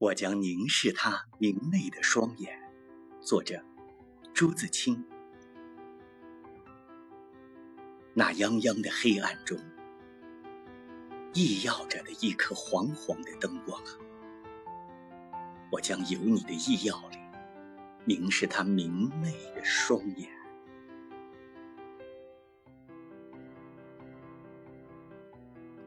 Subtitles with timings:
[0.00, 2.58] 我将凝视他明媚的双眼，
[3.20, 3.62] 作者：
[4.32, 5.04] 朱自清。
[8.14, 9.58] 那泱泱的黑暗中，
[11.34, 13.78] 熠耀着的一颗黄黄的灯光，
[15.70, 17.18] 我将由你的熠耀里
[18.06, 20.39] 凝视他明媚的双眼。